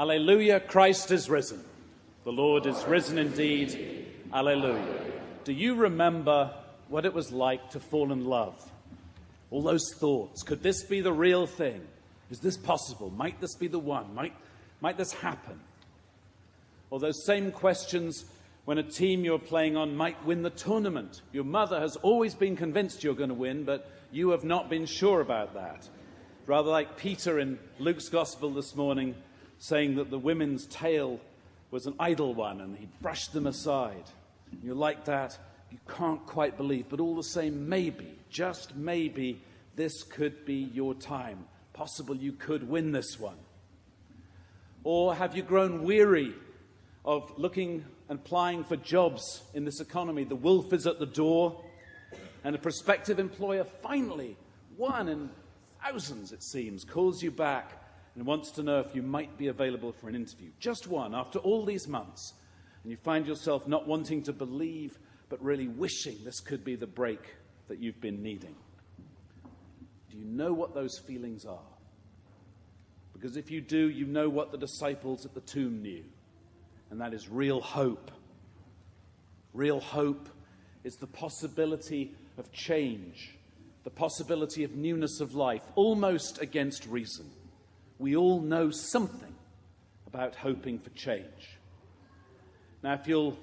[0.00, 1.62] Alleluia, Christ is risen.
[2.24, 4.06] The Lord is risen indeed.
[4.32, 4.98] Alleluia.
[5.44, 6.54] Do you remember
[6.88, 8.58] what it was like to fall in love?
[9.50, 10.42] All those thoughts.
[10.42, 11.82] Could this be the real thing?
[12.30, 13.10] Is this possible?
[13.10, 14.14] Might this be the one?
[14.14, 14.32] Might,
[14.80, 15.60] might this happen?
[16.88, 18.24] Or those same questions
[18.64, 21.20] when a team you're playing on might win the tournament.
[21.30, 24.86] Your mother has always been convinced you're going to win, but you have not been
[24.86, 25.86] sure about that.
[26.46, 29.14] Rather like Peter in Luke's Gospel this morning,
[29.60, 31.20] saying that the women's tale
[31.70, 34.04] was an idle one and he brushed them aside.
[34.64, 35.38] You're like that,
[35.70, 39.40] you can't quite believe, but all the same, maybe, just maybe,
[39.76, 41.44] this could be your time.
[41.74, 43.36] Possible you could win this one.
[44.82, 46.34] Or have you grown weary
[47.04, 50.24] of looking and applying for jobs in this economy?
[50.24, 51.62] The wolf is at the door,
[52.44, 54.36] and a prospective employer finally,
[54.78, 55.28] one in
[55.82, 57.79] thousands it seems, calls you back
[58.14, 60.50] and wants to know if you might be available for an interview.
[60.58, 62.34] Just one, after all these months.
[62.82, 66.86] And you find yourself not wanting to believe, but really wishing this could be the
[66.86, 67.20] break
[67.68, 68.56] that you've been needing.
[70.10, 71.58] Do you know what those feelings are?
[73.12, 76.04] Because if you do, you know what the disciples at the tomb knew,
[76.90, 78.10] and that is real hope.
[79.52, 80.28] Real hope
[80.84, 83.36] is the possibility of change,
[83.84, 87.30] the possibility of newness of life, almost against reason.
[88.00, 89.34] We all know something
[90.06, 91.58] about hoping for change.
[92.82, 93.38] Now, if you'll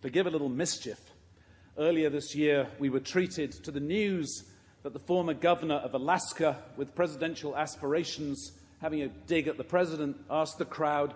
[0.00, 0.98] forgive a little mischief,
[1.76, 4.44] earlier this year we were treated to the news
[4.84, 10.16] that the former governor of Alaska, with presidential aspirations, having a dig at the president,
[10.30, 11.14] asked the crowd,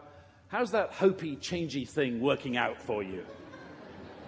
[0.48, 3.24] How's that hopey, changey thing working out for you?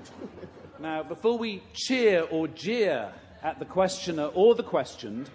[0.81, 5.29] now, before we cheer or jeer at the questioner or the questioned,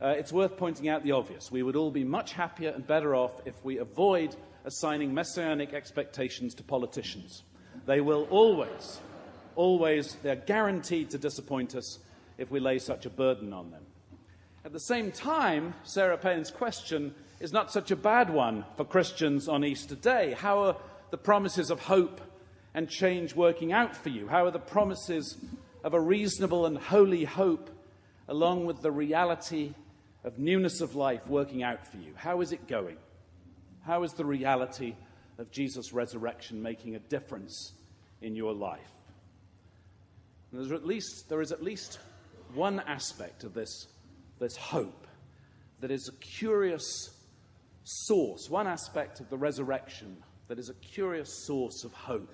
[0.00, 1.50] uh, it's worth pointing out the obvious.
[1.50, 6.54] We would all be much happier and better off if we avoid assigning messianic expectations
[6.54, 7.42] to politicians.
[7.86, 9.00] They will always,
[9.56, 11.98] always, they're guaranteed to disappoint us
[12.38, 13.82] if we lay such a burden on them.
[14.64, 19.48] At the same time, Sarah Palin's question is not such a bad one for Christians
[19.48, 20.32] on Easter Day.
[20.32, 20.76] How are
[21.10, 22.20] the promises of hope
[22.72, 24.26] and change working out for you?
[24.26, 25.36] How are the promises
[25.84, 27.68] of a reasonable and holy hope,
[28.26, 29.74] along with the reality
[30.24, 32.12] of newness of life, working out for you?
[32.16, 32.96] How is it going?
[33.84, 34.94] How is the reality
[35.38, 37.72] of Jesus' resurrection making a difference
[38.22, 38.80] in your life?
[40.52, 41.98] There's at least, there is at least
[42.54, 43.88] one aspect of this,
[44.38, 45.06] this hope
[45.80, 47.10] that is a curious
[47.82, 50.16] source, one aspect of the resurrection
[50.48, 52.30] that is a curious source of hope.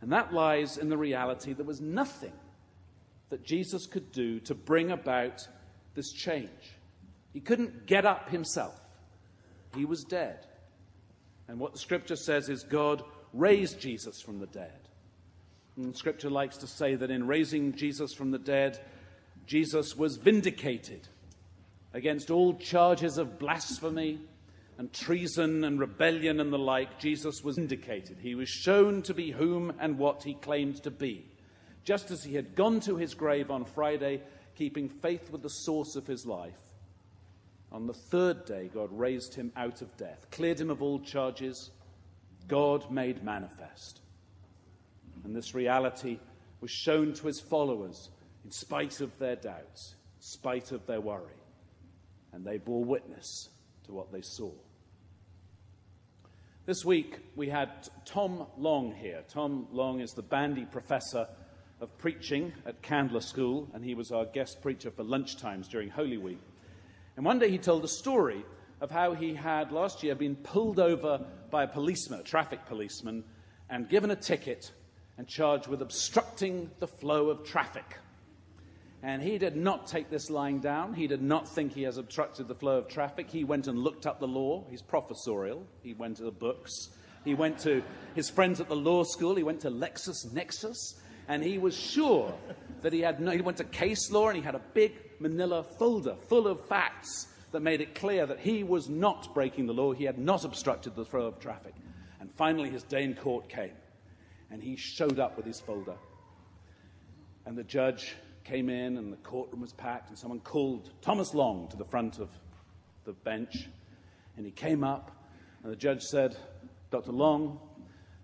[0.00, 2.32] And that lies in the reality there was nothing
[3.28, 5.46] that Jesus could do to bring about
[5.94, 6.74] this change.
[7.32, 8.80] He couldn't get up himself,
[9.74, 10.46] he was dead.
[11.48, 13.02] And what the scripture says is God
[13.32, 14.88] raised Jesus from the dead.
[15.76, 18.78] And scripture likes to say that in raising Jesus from the dead,
[19.46, 21.08] Jesus was vindicated
[21.92, 24.20] against all charges of blasphemy
[24.78, 26.98] and treason and rebellion and the like.
[26.98, 28.18] Jesus was vindicated.
[28.20, 31.26] He was shown to be whom and what he claimed to be.
[31.82, 34.22] Just as he had gone to his grave on Friday,
[34.54, 36.69] keeping faith with the source of his life,
[37.72, 41.70] on the third day, God raised him out of death, cleared him of all charges.
[42.48, 44.00] God made manifest.
[45.24, 46.18] And this reality
[46.60, 48.10] was shown to his followers
[48.44, 51.26] in spite of their doubts, in spite of their worry.
[52.32, 53.50] And they bore witness
[53.84, 54.50] to what they saw.
[56.66, 57.70] This week, we had
[58.04, 59.22] Tom Long here.
[59.28, 61.26] Tom Long is the Bandy Professor
[61.80, 66.18] of Preaching at Candler School, and he was our guest preacher for lunchtimes during Holy
[66.18, 66.38] Week.
[67.20, 68.46] And one day he told a story
[68.80, 73.24] of how he had last year been pulled over by a policeman, a traffic policeman,
[73.68, 74.72] and given a ticket
[75.18, 77.98] and charged with obstructing the flow of traffic.
[79.02, 80.94] And he did not take this lying down.
[80.94, 83.30] He did not think he has obstructed the flow of traffic.
[83.30, 84.64] He went and looked up the law.
[84.70, 85.66] He's professorial.
[85.82, 86.88] He went to the books.
[87.26, 87.82] He went to
[88.14, 89.34] his friends at the law school.
[89.34, 90.94] He went to LexisNexis.
[91.28, 92.32] And he was sure
[92.80, 95.62] that he had no, he went to case law and he had a big manila
[95.62, 99.92] folder full of facts that made it clear that he was not breaking the law.
[99.92, 101.74] He had not obstructed the flow of traffic.
[102.20, 103.72] And finally, his day in court came.
[104.50, 105.96] And he showed up with his folder.
[107.46, 108.14] And the judge
[108.44, 112.18] came in, and the courtroom was packed, and someone called Thomas Long to the front
[112.18, 112.28] of
[113.04, 113.68] the bench.
[114.36, 115.10] And he came up,
[115.62, 116.36] and the judge said,
[116.90, 117.12] Dr.
[117.12, 117.58] Long,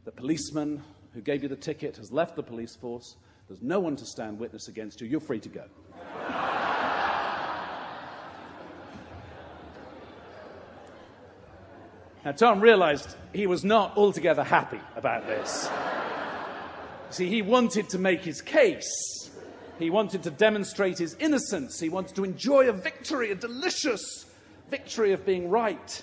[0.05, 0.83] the policeman
[1.15, 3.17] who gave you the ticket has left the police force.
[3.49, 5.07] There's no one to stand witness against you.
[5.07, 5.65] You're free to go.
[12.27, 15.71] Now, Tom realized he was not altogether happy about this.
[17.11, 19.31] See, he wanted to make his case.
[19.79, 21.79] He wanted to demonstrate his innocence.
[21.79, 24.27] He wanted to enjoy a victory, a delicious
[24.73, 26.03] victory of being right.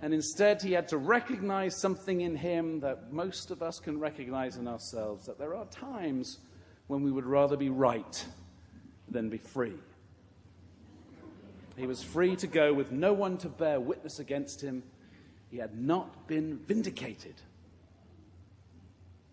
[0.00, 4.58] And instead, he had to recognize something in him that most of us can recognize
[4.58, 6.38] in ourselves that there are times
[6.86, 8.24] when we would rather be right
[9.08, 9.74] than be free.
[11.76, 14.84] He was free to go with no one to bear witness against him
[15.52, 17.34] he had not been vindicated.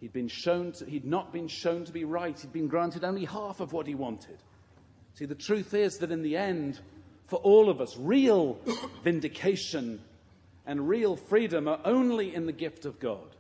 [0.02, 2.38] He'd, been shown to, he'd not been shown to be right.
[2.38, 4.38] He'd been granted only half of what he wanted.
[5.14, 6.82] See, the truth is that in the end,
[7.28, 8.60] for all of us, real
[9.04, 10.02] vindication
[10.66, 13.38] and real freedom are only in the gift of God.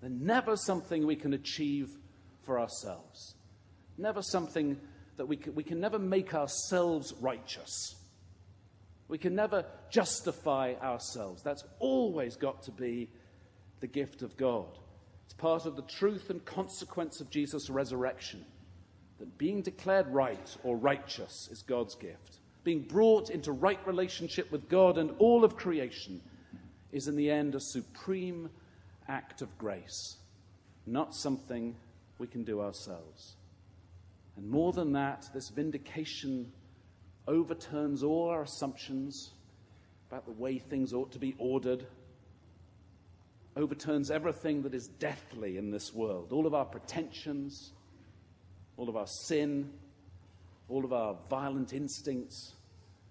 [0.00, 1.90] They're never something we can achieve
[2.42, 3.34] for ourselves.
[3.98, 4.80] Never something
[5.16, 7.96] that we can, we can never make ourselves righteous.
[9.10, 11.42] We can never justify ourselves.
[11.42, 13.10] That's always got to be
[13.80, 14.78] the gift of God.
[15.24, 18.44] It's part of the truth and consequence of Jesus' resurrection
[19.18, 22.38] that being declared right or righteous is God's gift.
[22.62, 26.20] Being brought into right relationship with God and all of creation
[26.92, 28.48] is in the end a supreme
[29.08, 30.18] act of grace,
[30.86, 31.74] not something
[32.18, 33.34] we can do ourselves.
[34.36, 36.52] And more than that, this vindication
[37.30, 39.30] overturns all our assumptions
[40.08, 41.86] about the way things ought to be ordered,
[43.56, 47.70] overturns everything that is deathly in this world, all of our pretensions,
[48.76, 49.70] all of our sin,
[50.68, 52.54] all of our violent instincts,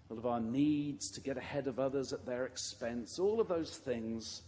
[0.09, 3.77] all of our needs to get ahead of others at their expense, all of those
[3.77, 4.41] things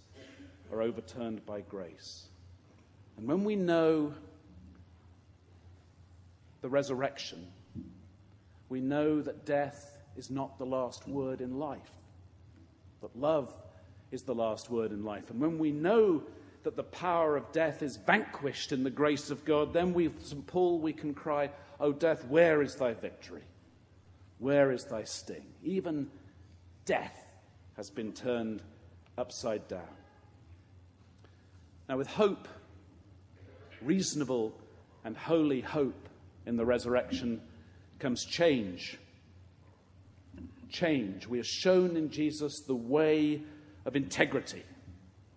[0.72, 2.28] are overturned by grace.
[3.18, 4.14] And when we know
[6.62, 7.48] the resurrection,
[8.72, 11.92] we know that death is not the last word in life,
[13.02, 13.54] but love
[14.12, 15.30] is the last word in life.
[15.30, 16.24] And when we know
[16.64, 20.48] that the power of death is vanquished in the grace of God, then we, St.
[20.48, 21.50] Paul, we can cry,
[21.82, 23.44] Oh, death, where is thy victory?
[24.40, 25.46] Where is thy sting?
[25.64, 26.10] Even
[26.86, 27.26] death
[27.76, 28.62] has been turned
[29.18, 29.82] upside down.
[31.90, 32.48] Now, with hope,
[33.82, 34.54] reasonable
[35.04, 36.08] and holy hope
[36.46, 37.42] in the resurrection,
[38.02, 38.98] comes change.
[40.70, 41.28] Change.
[41.28, 43.42] We are shown in Jesus the way
[43.86, 44.64] of integrity,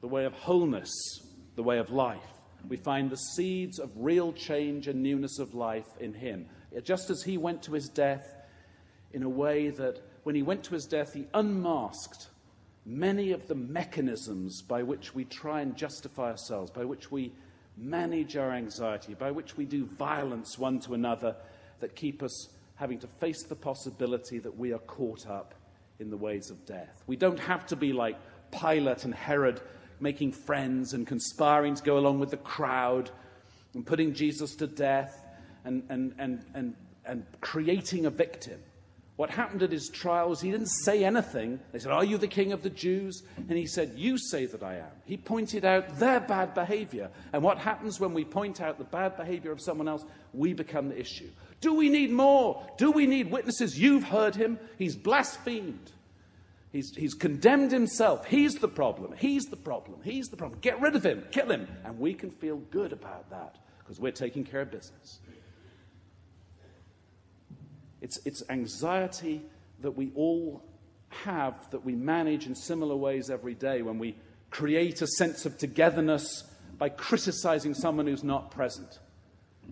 [0.00, 0.90] the way of wholeness,
[1.56, 2.20] the way of life.
[2.68, 6.46] We find the seeds of real change and newness of life in him.
[6.82, 8.34] Just as he went to his death
[9.12, 12.28] in a way that when he went to his death, he unmasked
[12.86, 17.32] many of the mechanisms by which we try and justify ourselves, by which we
[17.76, 21.36] manage our anxiety, by which we do violence one to another
[21.80, 25.54] that keep us having to face the possibility that we are caught up
[25.98, 27.02] in the ways of death.
[27.06, 28.16] We don't have to be like
[28.50, 29.60] Pilate and Herod
[30.00, 33.10] making friends and conspiring to go along with the crowd
[33.74, 35.22] and putting Jesus to death
[35.64, 36.74] and, and, and, and,
[37.04, 38.60] and creating a victim.
[39.16, 41.60] What happened at his trial was he didn't say anything.
[41.70, 43.22] They said, Are you the king of the Jews?
[43.36, 44.90] And he said, You say that I am.
[45.04, 47.10] He pointed out their bad behavior.
[47.32, 50.04] And what happens when we point out the bad behavior of someone else?
[50.32, 51.30] We become the issue.
[51.60, 52.66] Do we need more?
[52.76, 53.78] Do we need witnesses?
[53.78, 54.58] You've heard him.
[54.78, 55.92] He's blasphemed.
[56.72, 58.26] He's, he's condemned himself.
[58.26, 59.14] He's the problem.
[59.16, 60.00] He's the problem.
[60.02, 60.58] He's the problem.
[60.60, 61.22] Get rid of him.
[61.30, 61.68] Kill him.
[61.84, 65.20] And we can feel good about that because we're taking care of business.
[68.04, 69.40] It's, it's anxiety
[69.80, 70.62] that we all
[71.08, 74.14] have, that we manage in similar ways every day when we
[74.50, 76.44] create a sense of togetherness
[76.76, 78.98] by criticizing someone who's not present.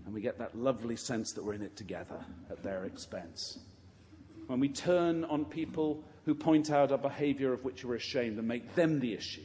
[0.07, 3.59] And we get that lovely sense that we're in it together at their expense.
[4.47, 8.49] When we turn on people who point out a behavior of which we're ashamed and
[8.49, 9.45] make them the issue.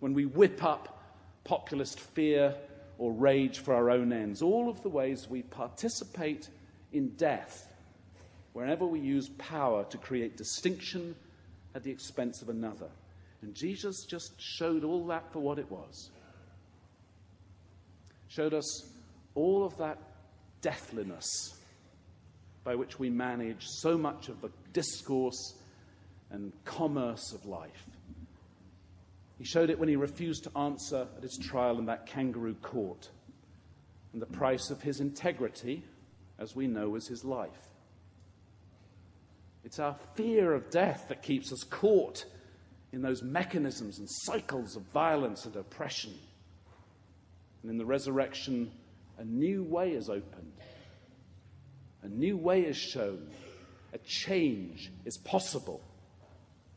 [0.00, 1.02] When we whip up
[1.44, 2.54] populist fear
[2.98, 4.42] or rage for our own ends.
[4.42, 6.50] All of the ways we participate
[6.92, 7.66] in death
[8.54, 11.14] wherever we use power to create distinction
[11.74, 12.88] at the expense of another.
[13.42, 16.10] And Jesus just showed all that for what it was.
[18.28, 18.88] Showed us
[19.34, 19.98] all of that
[20.62, 21.54] deathliness
[22.62, 25.54] by which we manage so much of the discourse
[26.30, 27.84] and commerce of life.
[29.36, 33.10] He showed it when he refused to answer at his trial in that kangaroo court.
[34.12, 35.84] And the price of his integrity,
[36.38, 37.73] as we know, was his life.
[39.64, 42.24] It's our fear of death that keeps us caught
[42.92, 46.12] in those mechanisms and cycles of violence and oppression.
[47.62, 48.70] And in the resurrection,
[49.18, 50.52] a new way is opened,
[52.02, 53.26] a new way is shown,
[53.94, 55.80] a change is possible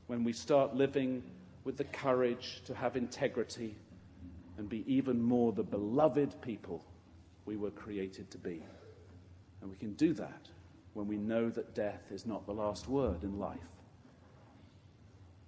[0.07, 1.21] when we start living
[1.65, 3.75] with the courage to have integrity
[4.57, 6.83] and be even more the beloved people
[7.45, 8.63] we were created to be.
[9.61, 10.47] And we can do that
[10.97, 13.59] when we know that death is not the last word in life.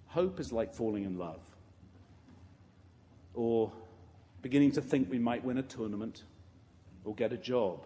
[0.06, 1.40] Hope is like falling in love
[3.34, 3.72] or
[4.42, 6.22] beginning to think we might win a tournament
[7.04, 7.84] or get a job.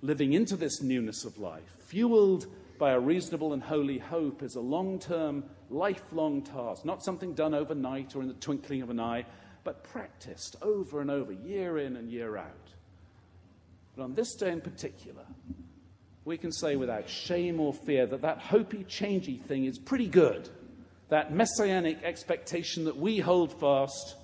[0.00, 2.46] Living into this newness of life, fueled
[2.78, 7.52] by a reasonable and holy hope, is a long term, lifelong task, not something done
[7.52, 9.26] overnight or in the twinkling of an eye,
[9.64, 12.70] but practiced over and over, year in and year out.
[13.96, 15.24] But on this day in particular,
[16.30, 20.48] we can say without shame or fear that that hopey, changey thing is pretty good.
[21.08, 24.14] That messianic expectation that we hold fast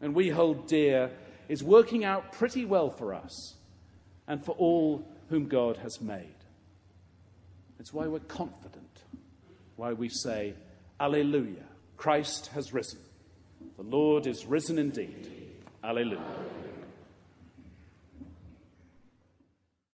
[0.00, 1.10] and we hold dear
[1.50, 3.56] is working out pretty well for us
[4.26, 6.34] and for all whom God has made.
[7.78, 9.02] It's why we're confident,
[9.76, 10.54] why we say,
[10.98, 11.64] Alleluia,
[11.98, 13.00] Christ has risen.
[13.76, 15.28] The Lord is risen indeed.
[15.84, 16.24] Alleluia.